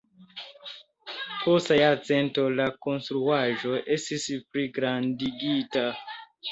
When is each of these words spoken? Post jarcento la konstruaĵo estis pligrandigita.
Post 1.43 1.73
jarcento 1.81 2.47
la 2.57 2.67
konstruaĵo 2.87 3.77
estis 3.99 4.27
pligrandigita. 4.57 5.91